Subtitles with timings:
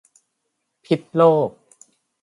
[0.85, 1.49] พิดโลก